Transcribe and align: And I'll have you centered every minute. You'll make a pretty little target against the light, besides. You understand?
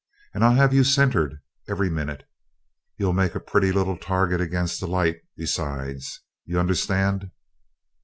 And 0.33 0.43
I'll 0.43 0.55
have 0.55 0.73
you 0.73 0.83
centered 0.83 1.43
every 1.69 1.87
minute. 1.87 2.27
You'll 2.97 3.13
make 3.13 3.35
a 3.35 3.39
pretty 3.39 3.71
little 3.71 3.97
target 3.99 4.41
against 4.41 4.79
the 4.79 4.87
light, 4.87 5.17
besides. 5.37 6.21
You 6.43 6.57
understand? 6.59 7.29